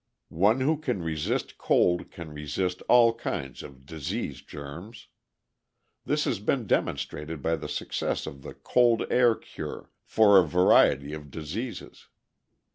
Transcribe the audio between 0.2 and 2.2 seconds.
One who can resist cold